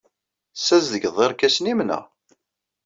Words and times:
Tessazedgeḍ 0.53 1.17
irkasen-nnem, 1.25 1.77
naɣ? 1.83 2.03